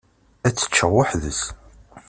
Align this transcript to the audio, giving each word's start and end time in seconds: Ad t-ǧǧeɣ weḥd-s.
Ad 0.47 0.53
t-ǧǧeɣ 0.53 0.91
weḥd-s. 0.95 1.41